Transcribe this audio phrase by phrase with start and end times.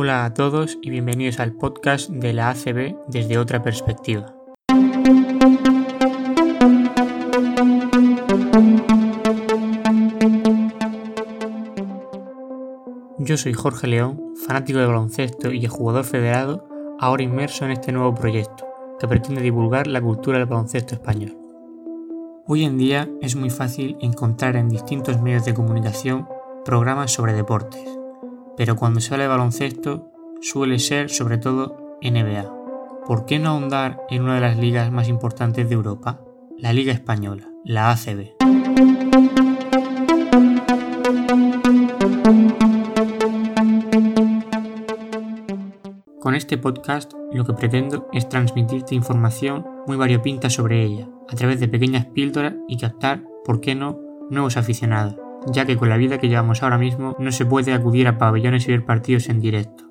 [0.00, 4.32] Hola a todos y bienvenidos al podcast de la ACB desde otra perspectiva.
[13.18, 16.68] Yo soy Jorge León, fanático de baloncesto y jugador federado,
[17.00, 18.68] ahora inmerso en este nuevo proyecto,
[19.00, 21.36] que pretende divulgar la cultura del baloncesto español.
[22.46, 26.28] Hoy en día es muy fácil encontrar en distintos medios de comunicación
[26.64, 27.97] programas sobre deportes,
[28.58, 32.52] pero cuando habla de baloncesto suele ser sobre todo NBA.
[33.06, 36.20] ¿Por qué no ahondar en una de las ligas más importantes de Europa?
[36.58, 38.34] La Liga Española, la ACB.
[46.20, 51.60] Con este podcast lo que pretendo es transmitirte información muy variopinta sobre ella, a través
[51.60, 56.18] de pequeñas píldoras y captar, ¿por qué no?, nuevos aficionados, ya que con la vida
[56.18, 59.84] que llevamos ahora mismo no se puede acudir a pabellones y ver partidos en directo.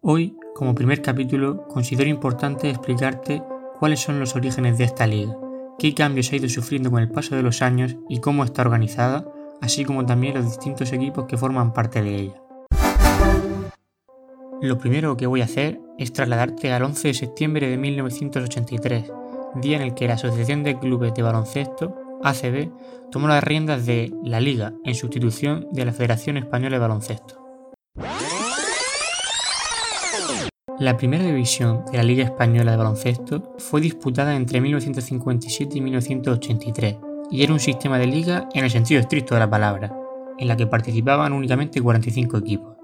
[0.00, 3.42] Hoy, como primer capítulo, considero importante explicarte
[3.78, 5.36] cuáles son los orígenes de esta liga,
[5.78, 9.24] qué cambios ha ido sufriendo con el paso de los años y cómo está organizada,
[9.60, 12.42] así como también los distintos equipos que forman parte de ella.
[14.60, 19.12] Lo primero que voy a hacer es trasladarte al 11 de septiembre de 1983,
[19.54, 22.70] día en el que la Asociación de Clubes de Baloncesto, ACB,
[23.10, 27.42] tomó las riendas de la Liga en sustitución de la Federación Española de Baloncesto.
[30.78, 36.96] La primera división de la Liga Española de Baloncesto fue disputada entre 1957 y 1983
[37.30, 39.94] y era un sistema de liga en el sentido estricto de la palabra,
[40.38, 42.76] en la que participaban únicamente 45 equipos.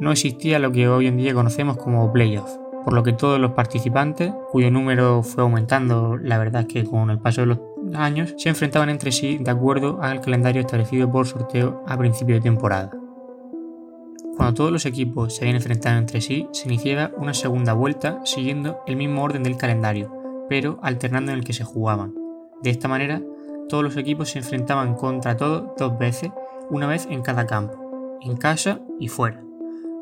[0.00, 2.50] No existía lo que hoy en día conocemos como playoff,
[2.84, 7.10] por lo que todos los participantes, cuyo número fue aumentando, la verdad es que con
[7.10, 7.58] el paso de los
[7.94, 12.40] años, se enfrentaban entre sí de acuerdo al calendario establecido por sorteo a principio de
[12.40, 12.90] temporada.
[14.36, 18.80] Cuando todos los equipos se habían enfrentado entre sí, se iniciaba una segunda vuelta siguiendo
[18.86, 22.14] el mismo orden del calendario, pero alternando en el que se jugaban.
[22.62, 23.20] De esta manera,
[23.68, 26.30] todos los equipos se enfrentaban contra todos dos veces,
[26.70, 29.42] una vez en cada campo, en casa y fuera.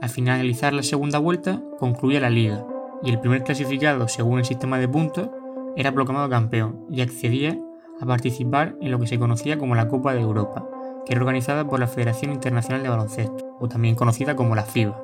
[0.00, 2.64] Al finalizar la segunda vuelta, concluía la liga,
[3.02, 5.28] y el primer clasificado según el sistema de puntos
[5.76, 7.58] era proclamado campeón y accedía
[8.00, 10.68] a participar en lo que se conocía como la Copa de Europa,
[11.04, 15.02] que era organizada por la Federación Internacional de Baloncesto, o también conocida como la FIBA,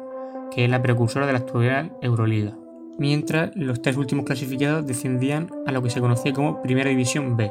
[0.51, 2.57] que es la precursora de la actual Euroliga.
[2.99, 7.51] Mientras los tres últimos clasificados descendían a lo que se conocía como Primera División B,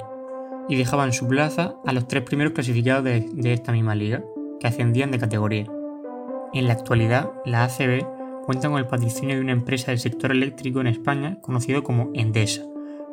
[0.70, 4.24] y dejaban su plaza a los tres primeros clasificados de, esta misma liga,
[4.60, 5.66] que ascendían de categoría.
[6.54, 8.06] En la actualidad, la ACB
[8.46, 12.62] cuenta con el patrocinio de una empresa del sector eléctrico en España conocido como Endesa,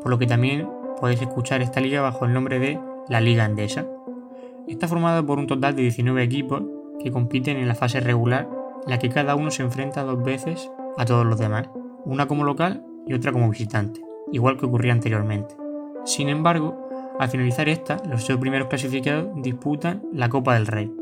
[0.02, 0.68] por lo que también
[1.00, 3.86] podéis escuchar esta liga bajo el nombre de la Liga Endesa.
[4.68, 6.64] Está formada por un total de 19 equipos
[7.02, 8.46] que compiten en la fase regular,
[8.84, 11.70] en la que cada uno se enfrenta dos veces a todos los demás,
[12.04, 14.02] una como local y otra como visitante,
[14.32, 15.56] igual que ocurría anteriormente.
[16.04, 20.92] Sin embargo, al finalizar esta, los dos primeros clasificados disputan la Copa del Rey,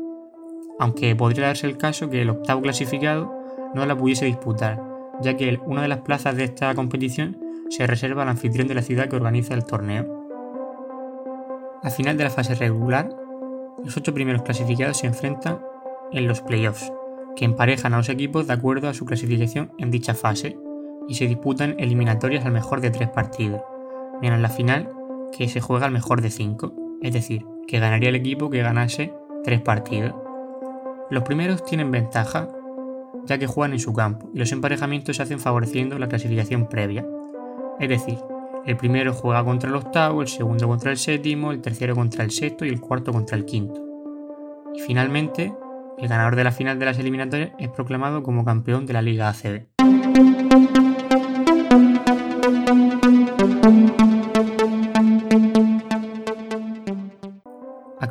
[0.79, 3.33] aunque podría darse el caso que el octavo clasificado
[3.73, 4.81] no la pudiese disputar,
[5.21, 7.37] ya que una de las plazas de esta competición
[7.69, 10.25] se reserva al anfitrión de la ciudad que organiza el torneo.
[11.83, 13.09] Al final de la fase regular,
[13.83, 15.59] los ocho primeros clasificados se enfrentan
[16.11, 16.91] en los playoffs,
[17.35, 20.57] que emparejan a los equipos de acuerdo a su clasificación en dicha fase
[21.07, 23.61] y se disputan eliminatorias al mejor de tres partidos,
[24.21, 24.91] mientras la final
[25.31, 29.13] que se juega al mejor de 5, es decir, que ganaría el equipo que ganase
[29.43, 30.15] 3 partidos.
[31.09, 32.47] Los primeros tienen ventaja,
[33.25, 37.05] ya que juegan en su campo, y los emparejamientos se hacen favoreciendo la clasificación previa.
[37.79, 38.19] Es decir,
[38.65, 42.29] el primero juega contra el octavo, el segundo contra el séptimo, el tercero contra el
[42.29, 43.83] sexto y el cuarto contra el quinto.
[44.75, 45.51] Y finalmente,
[45.97, 49.29] el ganador de la final de las eliminatorias es proclamado como campeón de la Liga
[49.29, 50.78] ACB.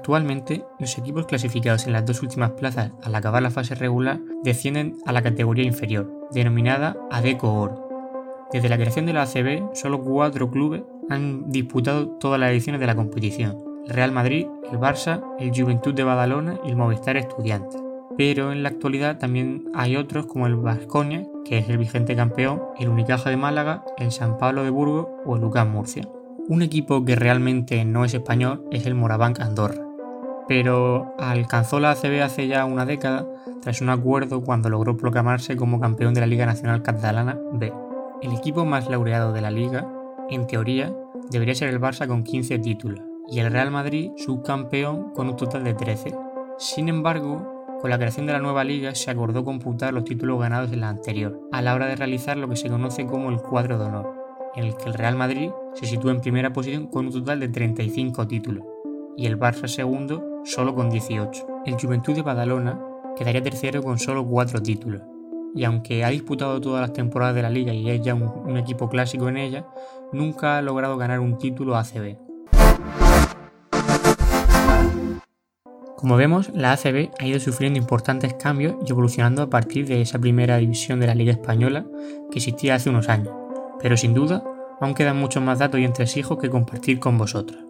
[0.09, 4.97] Actualmente, los equipos clasificados en las dos últimas plazas al acabar la fase regular descienden
[5.05, 8.49] a la categoría inferior, denominada ADECO Oro.
[8.51, 12.87] Desde la creación de la ACB, solo cuatro clubes han disputado todas las ediciones de
[12.87, 17.79] la competición: el Real Madrid, el Barça, el Juventud de Badalona y el Movistar Estudiantes.
[18.17, 22.63] Pero en la actualidad también hay otros como el Vasconia, que es el vigente campeón,
[22.79, 26.09] el Unicaja de Málaga, el San Pablo de Burgos o el Lucas Murcia.
[26.49, 29.88] Un equipo que realmente no es español es el Morabanc Andorra
[30.49, 33.27] pero alcanzó la ACB hace ya una década
[33.61, 37.73] tras un acuerdo cuando logró proclamarse como campeón de la Liga Nacional Catalana B.
[38.23, 39.87] El equipo más laureado de la liga,
[40.31, 40.93] en teoría,
[41.31, 43.01] debería ser el Barça con 15 títulos
[43.31, 46.15] y el Real Madrid subcampeón con un total de 13.
[46.59, 50.73] Sin embargo, Con la creación de la nueva liga se acordó computar los títulos ganados
[50.73, 53.79] en la anterior, a la hora de realizar lo que se conoce como el cuadro
[53.79, 54.17] de honor,
[54.57, 57.49] en el que el Real Madrid se sitúa en primera posición con un total de
[57.49, 58.65] 35 títulos,
[59.19, 61.63] y el Barça segundo solo con 18.
[61.67, 62.81] El Juventud de Badalona
[63.17, 65.03] quedaría tercero con solo 4 títulos,
[65.57, 68.89] y aunque ha disputado todas las temporadas de la liga y es ya un, equipo
[68.89, 69.67] clásico en ella,
[70.13, 72.17] nunca ha logrado ganar un título ACB.
[75.97, 80.21] Como vemos, la ACB ha ido sufriendo importantes cambios y evolucionando a partir de esa
[80.21, 81.85] primera división de la Liga Española
[82.31, 83.35] que existía hace unos años,
[83.83, 84.45] pero sin duda
[84.81, 87.68] aún quedan muchos más datos y entresijos que compartir con vosotros.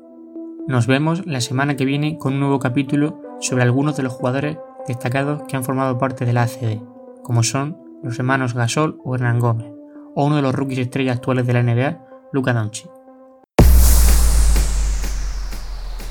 [0.68, 4.58] Nos vemos la semana que viene con un nuevo capítulo sobre algunos de los jugadores
[4.86, 6.82] destacados que han formado parte de la ACB,
[7.22, 9.72] como son los hermanos Gasol o Hernán Gómez,
[10.14, 12.04] o uno de los rookies estrellas actuales de la NBA,
[12.34, 12.90] Luka Doncic.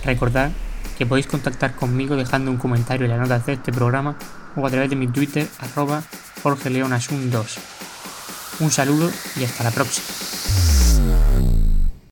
[0.04, 0.50] Recordad
[0.98, 4.18] que podéis contactar conmigo dejando un comentario en las notas de este programa
[4.56, 6.01] o a través de mi Twitter arroba
[6.42, 7.60] jorgeleonasun2.
[8.62, 9.07] Un saludo
[9.39, 10.07] y hasta la próxima.